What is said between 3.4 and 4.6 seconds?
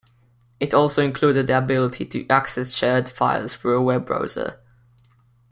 through a web browser.